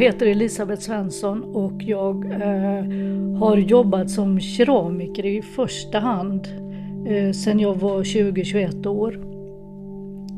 [0.00, 2.84] Heter Elisabeth Svensson och jag eh,
[3.38, 6.48] har jobbat som keramiker i första hand
[7.06, 9.20] eh, sedan jag var 20-21 år.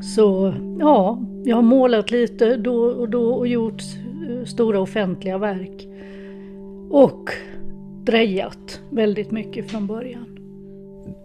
[0.01, 3.81] Så ja, jag har målat lite då och då och gjort
[4.29, 5.87] eh, stora offentliga verk.
[6.89, 7.29] Och
[8.05, 10.39] drejat väldigt mycket från början.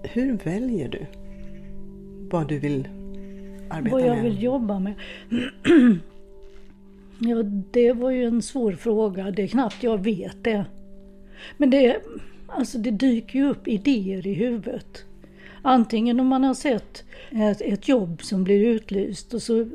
[0.02, 1.06] Hur väljer du
[2.30, 2.88] vad du vill
[3.70, 4.24] arbeta Vad jag med?
[4.24, 4.94] vill jobba med?
[7.18, 9.30] ja, det var ju en svår fråga.
[9.30, 10.64] Det är knappt jag vet det.
[11.56, 11.96] Men det,
[12.46, 15.04] alltså det dyker ju upp idéer i huvudet.
[15.62, 19.66] Antingen om man har sett ett, ett jobb som blir utlyst och så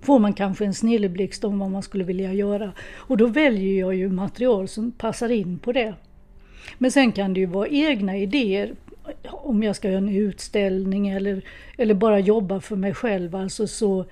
[0.00, 2.72] får man kanske en snilleblixt om vad man skulle vilja göra.
[2.92, 5.94] Och då väljer jag ju material som passar in på det.
[6.78, 8.74] Men sen kan det ju vara egna idéer
[9.24, 11.42] om jag ska göra en utställning eller,
[11.78, 13.36] eller bara jobba för mig själv.
[13.36, 14.04] Alltså så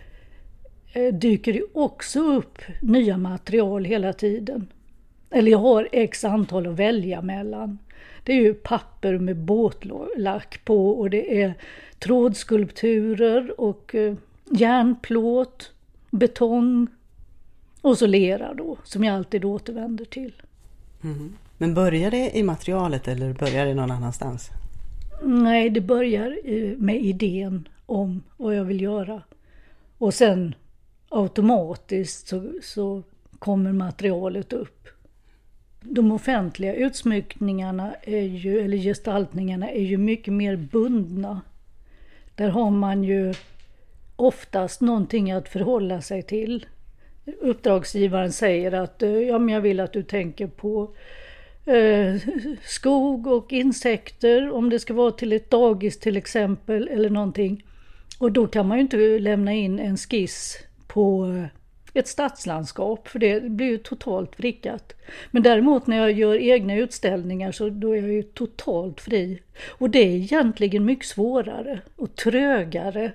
[1.12, 4.68] dyker det också upp nya material hela tiden.
[5.30, 7.78] Eller jag har x antal att välja mellan.
[8.24, 11.54] Det är ju papper med båtlack på och det är
[11.98, 14.14] trådskulpturer och eh,
[14.50, 15.72] järnplåt,
[16.10, 16.86] betong
[17.80, 20.32] och så lera då, som jag alltid återvänder till.
[21.00, 21.36] Mhm.
[21.58, 24.50] Men börjar det i materialet eller börjar det någon annanstans?
[25.22, 29.22] Nej, det börjar eh, med idén om vad jag vill göra.
[29.98, 30.54] Och sen
[31.10, 33.02] automatiskt så, så
[33.38, 34.88] kommer materialet upp.
[35.80, 41.40] De offentliga utsmyckningarna är ju, eller gestaltningarna är ju mycket mer bundna.
[42.34, 43.34] Där har man ju
[44.16, 46.66] oftast någonting att förhålla sig till.
[47.40, 50.94] Uppdragsgivaren säger att eh, ja, men jag vill att du tänker på
[51.66, 52.14] eh,
[52.62, 57.64] skog och insekter, om det ska vara till ett dagis till exempel eller någonting.
[58.18, 60.58] Och då kan man ju inte lämna in en skiss
[60.92, 61.44] på eh,
[61.94, 64.92] ett stadslandskap för det blir ju totalt vrickat.
[65.30, 69.42] Men däremot när jag gör egna utställningar så då är jag ju totalt fri.
[69.68, 73.12] Och det är egentligen mycket svårare och trögare.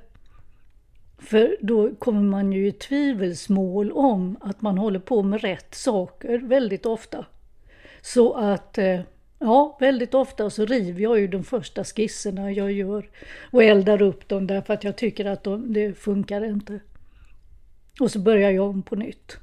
[1.17, 6.37] För då kommer man ju i tvivelsmål om att man håller på med rätt saker
[6.37, 7.25] väldigt ofta.
[8.01, 8.99] Så att eh,
[9.39, 13.09] ja, väldigt ofta så river jag ju de första skisserna jag gör
[13.51, 16.79] och eldar upp dem därför att jag tycker att de, det funkar inte.
[17.99, 19.37] Och så börjar jag om på nytt.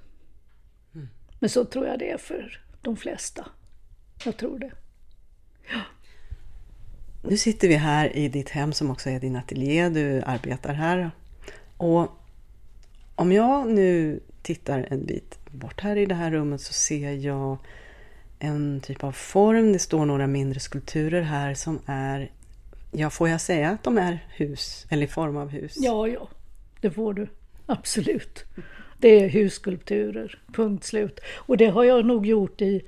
[1.39, 3.47] Men så tror jag det är för de flesta.
[4.25, 4.73] Jag tror det.
[7.23, 11.11] Nu sitter vi här i ditt hem som också är din ateljé, du arbetar här.
[11.77, 12.11] Och
[13.15, 17.59] om jag nu tittar en bit bort här i det här rummet så ser jag
[18.39, 19.73] en typ av form.
[19.73, 22.31] Det står några mindre skulpturer här som är,
[22.91, 25.75] ja får jag säga att de är hus eller i form av hus?
[25.77, 26.29] Ja, ja,
[26.81, 27.29] det får du.
[27.73, 28.45] Absolut.
[28.99, 31.21] Det är husskulpturer, punkt slut.
[31.37, 32.83] Och det har jag nog gjort i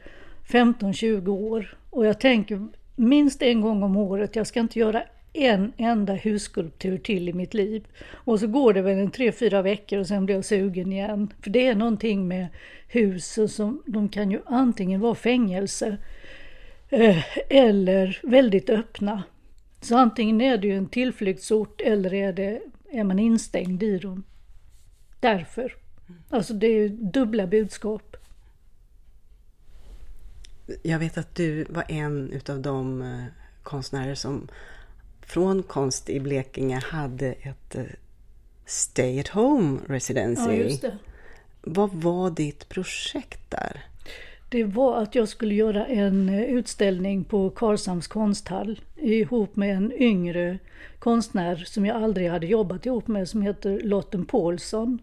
[0.48, 1.76] 15-20 år.
[1.90, 5.02] Och jag tänker minst en gång om året, jag ska inte göra
[5.32, 7.86] en enda husskulptur till i mitt liv.
[8.10, 11.32] Och så går det väl en tre, fyra veckor och sen blir jag sugen igen.
[11.42, 12.46] För det är någonting med
[12.88, 15.96] husen som, de kan ju antingen vara fängelse
[16.88, 19.22] eh, eller väldigt öppna.
[19.80, 24.24] Så antingen är det ju en tillflyktsort eller är, det, är man instängd i dem.
[25.24, 25.76] Därför.
[26.30, 28.16] Alltså det är ju dubbla budskap.
[30.82, 33.24] Jag vet att du var en utav de eh,
[33.62, 34.48] konstnärer som
[35.20, 37.84] från Konst i Blekinge hade ett eh,
[38.66, 40.42] Stay at Home Residency.
[40.42, 40.98] Ja, just det.
[41.60, 43.84] Vad var ditt projekt där?
[44.54, 49.92] Det var att jag skulle göra en eh, utställning på Karlshamns konsthall ihop med en
[49.92, 50.58] yngre
[50.98, 54.98] konstnär som jag aldrig hade jobbat ihop med som heter Lotten Paulsson.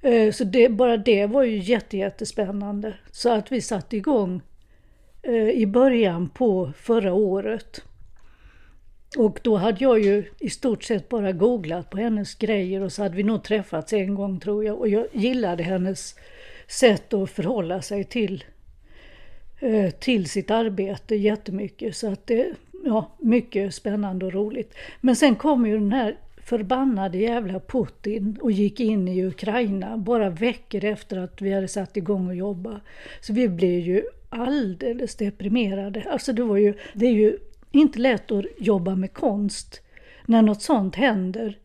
[0.00, 2.94] Eh, så det, bara det var ju jätte, jättespännande.
[3.10, 4.40] Så att vi satte igång
[5.22, 7.84] eh, i början på förra året.
[9.18, 13.02] Och då hade jag ju i stort sett bara googlat på hennes grejer och så
[13.02, 14.78] hade vi nog träffats en gång tror jag.
[14.78, 16.14] Och jag gillade hennes
[16.68, 18.44] sätt att förhålla sig till,
[19.62, 21.96] Eh, till sitt arbete jättemycket.
[21.96, 22.52] Så att det,
[22.84, 24.74] ja, mycket spännande och roligt.
[25.00, 30.30] Men sen kom ju den här förbannade jävla Putin och gick in i Ukraina bara
[30.30, 32.80] veckor efter att vi hade satt igång och jobba.
[33.20, 36.04] Så vi blev ju alldeles deprimerade.
[36.10, 37.38] Alltså det var ju, det är ju
[37.70, 39.80] inte lätt att jobba med konst
[40.26, 41.58] när något sånt händer.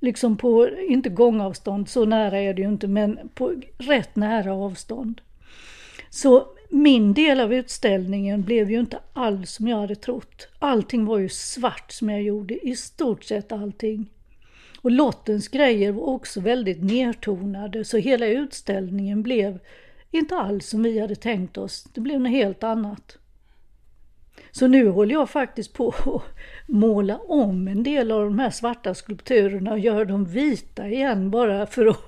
[0.00, 5.20] Liksom på, inte gångavstånd, så nära är det ju inte, men på rätt nära avstånd.
[6.10, 10.48] Så min del av utställningen blev ju inte alls som jag hade trott.
[10.58, 14.10] Allting var ju svart som jag gjorde, i stort sett allting.
[14.80, 19.58] Och Lottens grejer var också väldigt nertonade så hela utställningen blev
[20.10, 21.84] inte alls som vi hade tänkt oss.
[21.94, 23.18] Det blev något helt annat.
[24.50, 26.22] Så nu håller jag faktiskt på att
[26.66, 31.66] måla om en del av de här svarta skulpturerna och göra dem vita igen bara
[31.66, 32.00] för att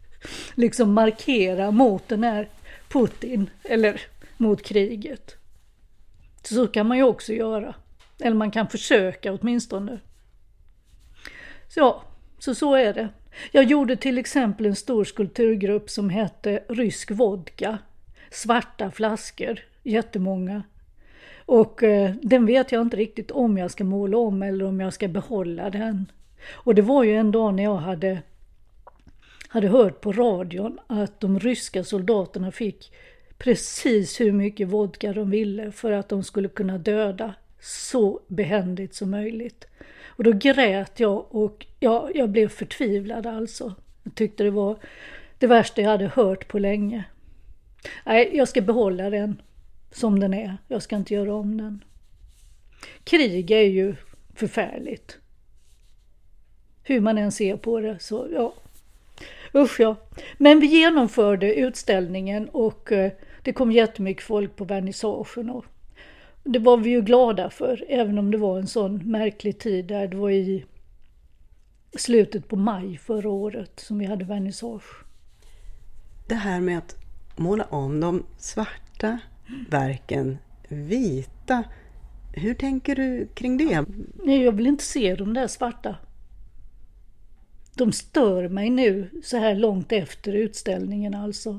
[0.54, 2.48] liksom markera mot den här
[2.88, 4.00] Putin, eller
[4.36, 5.36] mot kriget.
[6.42, 7.74] Så kan man ju också göra.
[8.20, 9.98] Eller man kan försöka åtminstone.
[11.68, 12.02] Så ja,
[12.38, 13.08] så så är det.
[13.52, 17.78] Jag gjorde till exempel en stor skulpturgrupp som hette Rysk vodka.
[18.30, 20.62] Svarta flaskor, jättemånga.
[21.46, 24.92] Och eh, den vet jag inte riktigt om jag ska måla om eller om jag
[24.92, 26.06] ska behålla den.
[26.52, 28.22] Och det var ju en dag när jag hade,
[29.56, 32.92] hade hört på radion att de ryska soldaterna fick
[33.38, 39.10] precis hur mycket vodka de ville för att de skulle kunna döda så behändigt som
[39.10, 39.66] möjligt.
[40.06, 43.74] Och då grät jag och ja, jag blev förtvivlad alltså.
[44.02, 44.78] Jag tyckte det var
[45.38, 47.04] det värsta jag hade hört på länge.
[48.06, 49.42] Nej, jag ska behålla den
[49.90, 50.56] som den är.
[50.68, 51.84] Jag ska inte göra om den.
[53.04, 53.94] Krig är ju
[54.34, 55.18] förfärligt.
[56.82, 58.54] Hur man än ser på det så, ja.
[59.56, 59.96] Usch ja.
[60.38, 63.12] Men vi genomförde utställningen och eh,
[63.42, 65.64] det kom jättemycket folk på vernissagen och
[66.44, 70.08] det var vi ju glada för, även om det var en sån märklig tid där
[70.08, 70.64] det var i
[71.96, 75.04] slutet på maj förra året som vi hade vernissage.
[76.28, 76.96] Det här med att
[77.36, 79.18] måla om de svarta
[79.70, 80.38] verken
[80.68, 81.64] vita,
[82.34, 83.84] hur tänker du kring det?
[84.24, 85.96] Nej, jag vill inte se de där svarta.
[87.76, 91.58] De stör mig nu så här långt efter utställningen alltså.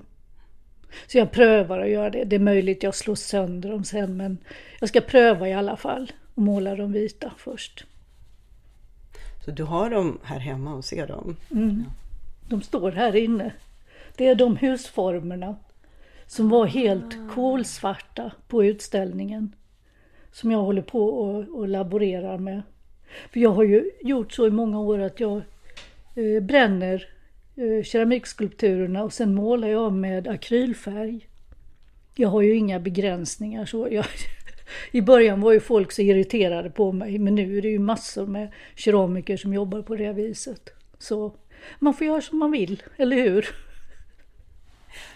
[1.07, 2.23] Så jag prövar att göra det.
[2.23, 4.37] Det är möjligt jag slår sönder dem sen men
[4.79, 7.85] jag ska pröva i alla fall och måla dem vita först.
[9.45, 11.35] Så du har dem här hemma och ser dem?
[11.51, 11.83] Mm.
[12.49, 13.53] De står här inne.
[14.15, 15.55] Det är de husformerna
[16.27, 17.33] som var helt ah.
[17.33, 19.55] kolsvarta på utställningen.
[20.31, 22.61] Som jag håller på och, och laborerar med.
[23.31, 25.41] För jag har ju gjort så i många år att jag
[26.17, 27.09] Eh, bränner
[27.55, 31.29] eh, keramikskulpturerna och sen målar jag med akrylfärg.
[32.15, 33.87] Jag har ju inga begränsningar så.
[33.91, 34.05] Jag,
[34.91, 38.25] I början var ju folk så irriterade på mig men nu är det ju massor
[38.25, 40.69] med keramiker som jobbar på det viset.
[40.99, 41.35] Så
[41.79, 43.49] man får göra som man vill, eller hur?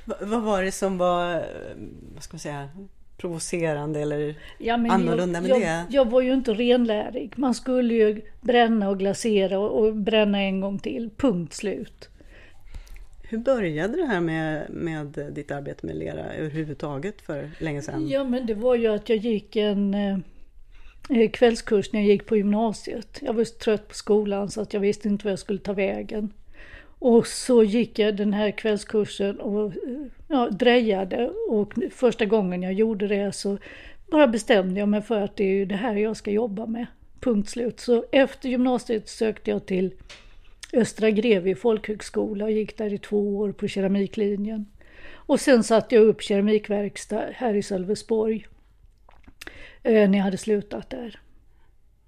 [0.06, 1.42] Vad var det som var, eh,
[2.13, 2.69] vad ska man säga,
[3.22, 5.86] provocerande eller ja, annorlunda jag, med jag, det?
[5.90, 7.34] Jag var ju inte renlärig.
[7.36, 12.10] Man skulle ju bränna och glasera och, och bränna en gång till, punkt slut.
[13.24, 18.08] Hur började det här med, med ditt arbete med lera överhuvudtaget för länge sedan?
[18.10, 19.94] Ja men det var ju att jag gick en
[21.10, 23.20] eh, kvällskurs när jag gick på gymnasiet.
[23.22, 25.74] Jag var så trött på skolan så att jag visste inte vad jag skulle ta
[25.74, 26.34] vägen.
[27.01, 29.74] Och så gick jag den här kvällskursen och
[30.27, 33.57] ja, drejade och första gången jag gjorde det så
[34.12, 36.86] bara bestämde jag mig för att det är ju det här jag ska jobba med.
[37.19, 37.80] Punkt slut.
[37.80, 39.94] Så efter gymnasiet sökte jag till
[40.74, 44.65] Östra Grevie folkhögskola och gick där i två år på keramiklinjen.
[45.13, 48.48] Och sen satte jag upp keramikverkstad här i Sölvesborg
[49.84, 51.20] eh, när jag hade slutat där.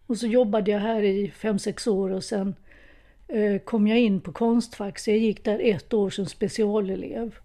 [0.06, 2.56] Och så jobbade jag här i fem sex år och sen
[3.66, 7.36] kom jag in på Konstfack så jag gick där ett år som specialelev.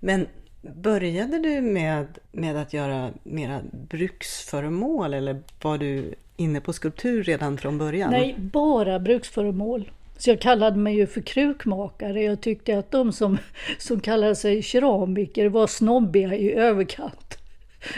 [0.00, 0.26] Men
[0.62, 7.58] började du med, med att göra mera bruksföremål eller var du inne på skulptur redan
[7.58, 8.10] från början?
[8.10, 9.90] Nej, bara bruksföremål.
[10.18, 12.22] Så jag kallade mig ju för krukmakare.
[12.22, 13.38] Jag tyckte att de som,
[13.78, 17.38] som kallade sig keramiker var snobbiga i överkant.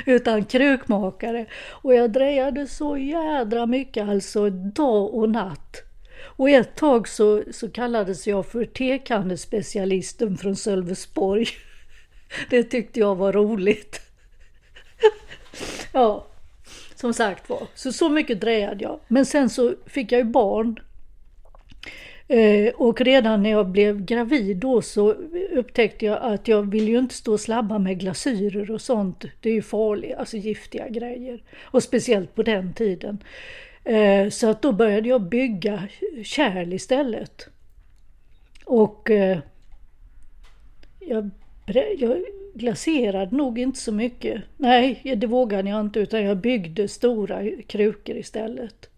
[0.07, 1.47] Utan krukmakare.
[1.71, 5.77] Och jag drejade så jädra mycket alltså dag och natt.
[6.37, 11.47] Och ett tag så, så kallades jag för tekannespecialisten från Sölvesborg.
[12.51, 14.01] Det tyckte jag var roligt.
[15.93, 16.27] Ja,
[16.95, 17.63] som sagt var.
[17.75, 19.01] Så, så mycket drejade jag.
[19.09, 20.81] Men sen så fick jag ju barn
[22.29, 25.13] Eh, och redan när jag blev gravid då så
[25.53, 29.25] upptäckte jag att jag vill ju inte stå och slabba med glasyrer och sånt.
[29.41, 31.43] Det är ju farligt, alltså giftiga grejer.
[31.63, 33.19] Och speciellt på den tiden.
[33.85, 35.89] Eh, så att då började jag bygga
[36.25, 37.49] kärl istället.
[38.65, 39.39] Och eh,
[41.01, 41.31] jag,
[41.99, 42.23] jag
[42.55, 44.43] glaserade nog inte så mycket.
[44.57, 48.91] Nej, det vågade jag inte utan jag byggde stora krukor istället.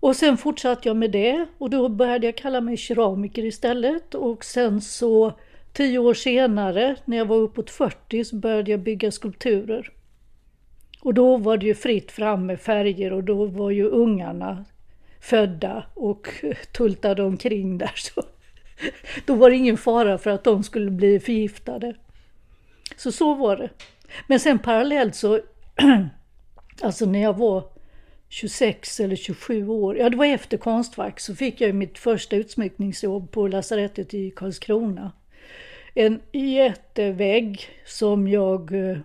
[0.00, 4.44] Och sen fortsatte jag med det och då började jag kalla mig keramiker istället och
[4.44, 5.32] sen så
[5.72, 9.92] tio år senare när jag var uppåt 40 så började jag bygga skulpturer.
[11.02, 14.64] Och då var det ju fritt fram med färger och då var ju ungarna
[15.20, 16.28] födda och
[16.72, 17.92] tultade omkring där.
[17.94, 18.22] Så
[19.26, 21.94] då var det ingen fara för att de skulle bli förgiftade.
[22.96, 23.70] Så så var det.
[24.26, 25.40] Men sen parallellt så,
[26.82, 27.64] alltså när jag var
[28.28, 33.30] 26 eller 27 år, ja det var efter Konstfack, så fick jag mitt första utsmyckningsjobb
[33.30, 35.12] på lasarettet i Karlskrona.
[35.94, 38.98] En jättevägg som jag eh,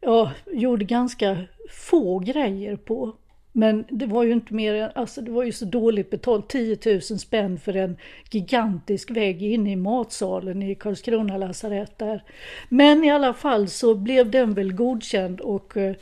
[0.00, 1.36] ja, gjorde ganska
[1.70, 3.16] få grejer på.
[3.52, 6.78] Men det var ju inte mer än, alltså det var ju så dåligt betalt, 10
[6.86, 7.96] 000 spänn för en
[8.30, 12.24] gigantisk vägg inne i matsalen i Karlskrona lasarett där.
[12.68, 15.96] Men i alla fall så blev den väl godkänd och eh,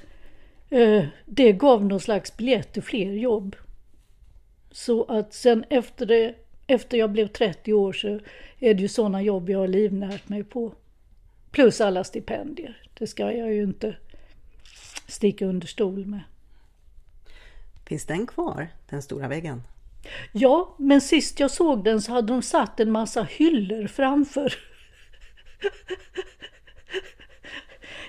[0.71, 3.57] eh det gav någon slags biljett till fler jobb.
[4.71, 6.35] Så att sen efter det,
[6.67, 8.09] efter jag blev 30 år så
[8.61, 10.73] är det ju sådana jobb jag har livnärt mig på.
[11.57, 13.97] Plus alla stipendier, det ska jag ju inte
[15.09, 16.21] sticka under stol med.
[17.87, 19.63] Finns den kvar, den stora väggen?
[20.33, 24.55] Ja, men sist jag såg den så hade de satt en massa hyllor framför.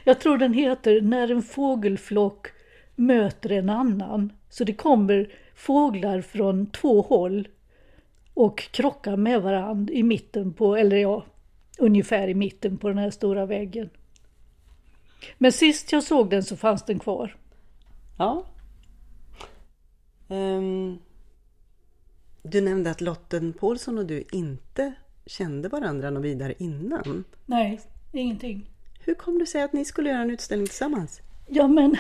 [0.03, 2.47] Jag tror den heter När en fågelflock
[2.95, 4.33] möter en annan.
[4.49, 7.47] Så det kommer fåglar från två håll
[8.33, 11.25] och krockar med varandra i mitten på, eller ja,
[11.77, 13.89] ungefär i mitten på den här stora väggen.
[15.37, 17.35] Men sist jag såg den så fanns den kvar.
[18.17, 18.45] Ja,
[20.27, 20.99] Um,
[22.41, 24.93] du nämnde att Lotten Paulsson och du inte
[25.25, 27.23] kände varandra något vidare innan.
[27.45, 27.79] Nej,
[28.13, 28.69] ingenting.
[28.99, 31.21] Hur kom det sig att ni skulle göra en utställning tillsammans?
[31.47, 31.95] Ja men,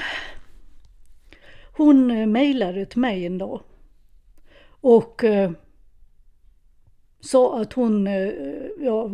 [1.77, 3.61] hon eh, mejlade till mig en dag
[4.81, 5.51] och eh,
[7.19, 8.31] sa att hon, eh,
[8.81, 9.09] ja,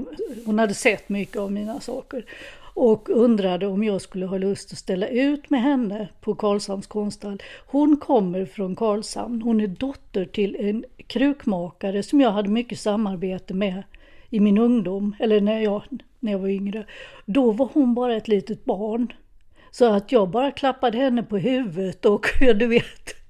[0.45, 2.25] hon hade sett mycket av mina saker
[2.73, 7.41] och undrade om jag skulle ha lust att ställa ut med henne på Karlshamns konsthall.
[7.67, 9.41] Hon kommer från Karlshamn.
[9.41, 13.83] Hon är dotter till en krukmakare som jag hade mycket samarbete med
[14.29, 15.83] i min ungdom, eller när jag,
[16.19, 16.85] när jag var yngre.
[17.25, 19.13] Då var hon bara ett litet barn.
[19.71, 23.22] Så att jag bara klappade henne på huvudet och du vet,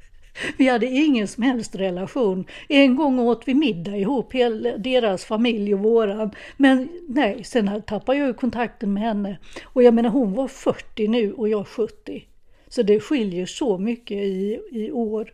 [0.58, 2.46] vi hade ingen som helst relation.
[2.70, 6.32] En gång åt vi middag ihop, hela deras familj och våran.
[6.58, 9.38] Men nej, sen tappade jag ju kontakten med henne.
[9.66, 12.24] Och jag menar hon var 40 nu och jag 70.
[12.68, 15.34] Så det skiljer så mycket i, i år.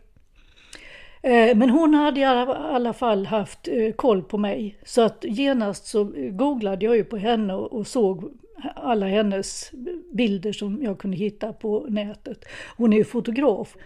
[1.22, 4.76] Eh, men hon hade i alla fall haft eh, koll på mig.
[4.84, 8.30] Så att genast så googlade jag ju på henne och såg
[8.74, 9.70] alla hennes
[10.12, 12.44] bilder som jag kunde hitta på nätet.
[12.76, 13.76] Hon är ju fotograf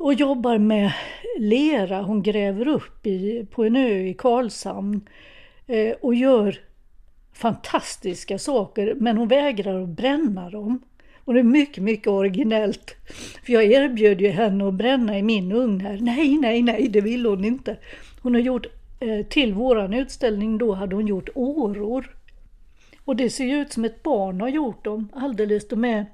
[0.00, 0.92] och jobbar med
[1.38, 2.02] lera.
[2.02, 5.08] Hon gräver upp i, på en ö i Karlshamn
[5.66, 6.58] eh, och gör
[7.32, 10.82] fantastiska saker men hon vägrar att bränna dem.
[11.24, 12.96] Och det är mycket, mycket originellt.
[13.44, 15.98] För jag erbjöd ju henne att bränna i min ugn här.
[16.00, 17.76] Nej, nej, nej, det vill hon inte.
[18.22, 18.66] Hon har gjort,
[19.00, 22.14] eh, till våran utställning då hade hon gjort åror.
[23.04, 25.68] Och det ser ju ut som ett barn har gjort dem alldeles.
[25.68, 26.06] De är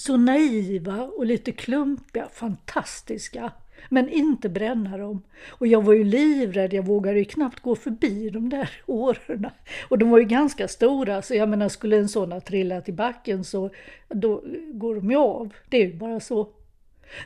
[0.00, 3.52] så naiva och lite klumpiga, fantastiska.
[3.88, 5.22] Men inte bränna dem.
[5.48, 9.46] Och jag var ju livrädd, jag vågade ju knappt gå förbi de där åren.
[9.88, 12.92] Och de var ju ganska stora, så jag menar skulle en sån ha trillat i
[12.92, 13.70] backen så
[14.08, 14.42] då
[14.72, 15.54] går de ju av.
[15.68, 16.48] Det är ju bara så.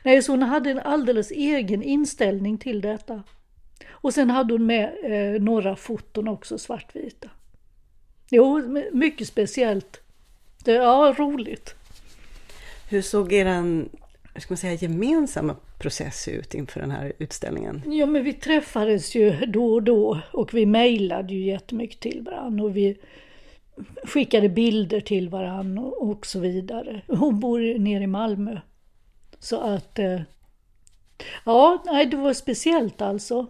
[0.03, 3.23] Nej, så hon hade en alldeles egen inställning till detta.
[3.91, 7.31] Och sen hade hon med eh, några foton också, svartvita.
[8.31, 8.61] Jo,
[8.93, 10.01] mycket speciellt.
[10.65, 11.75] Det, ja, roligt.
[12.89, 13.45] Hur såg er
[14.41, 17.83] ska man säga, gemensamma process ut inför den här utställningen?
[17.87, 22.65] Ja, men vi träffades ju då och då och vi mejlade ju jättemycket till varandra
[22.65, 22.99] och vi
[24.05, 27.03] skickade bilder till varandra och så vidare.
[27.09, 28.61] Hon bor nere i Malmö.
[29.39, 30.21] Så att, eh,
[31.45, 33.47] ja, nej, det var speciellt alltså.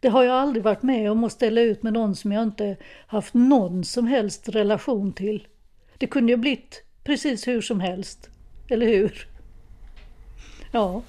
[0.00, 2.76] Det har jag aldrig varit med om att ställa ut med någon som jag inte
[3.06, 5.46] haft någon som helst relation till.
[5.98, 8.30] Det kunde ju blivit precis hur som helst.
[8.68, 9.28] Eller hur?
[10.72, 11.02] Ja.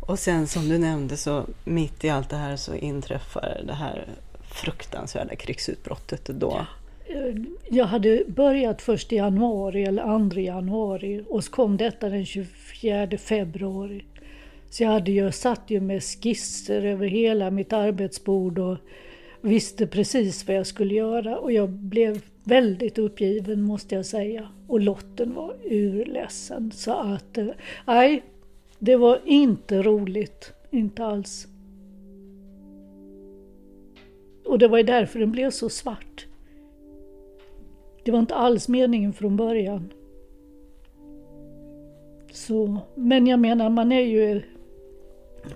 [0.00, 4.08] Och sen som du nämnde så mitt i allt det här så inträffar det här
[4.50, 6.66] fruktansvärda krigsutbrottet då.
[7.70, 13.18] Jag hade börjat först i januari eller 2 januari och så kom detta den 24
[13.18, 14.04] februari.
[14.70, 18.78] Så jag hade ju satt ju med skisser över hela mitt arbetsbord och
[19.44, 24.48] visste precis vad jag skulle göra och jag blev väldigt uppgiven måste jag säga.
[24.66, 26.70] Och Lotten var urledsen.
[26.72, 27.48] Så att, eh,
[27.86, 28.22] nej,
[28.78, 30.52] det var inte roligt.
[30.70, 31.46] Inte alls.
[34.44, 36.26] Och det var ju därför den blev så svart.
[38.04, 39.92] Det var inte alls meningen från början.
[42.32, 44.42] Så, men jag menar, man är ju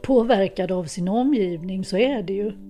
[0.02, 2.67] påverkad av sin omgivning så är det ju.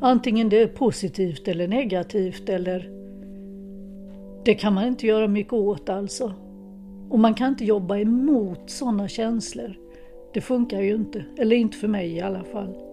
[0.00, 2.90] Antingen det är positivt eller negativt eller
[4.44, 6.32] det kan man inte göra mycket åt alltså.
[7.10, 9.74] Och man kan inte jobba emot sådana känslor.
[10.34, 12.87] Det funkar ju inte, eller inte för mig i alla fall.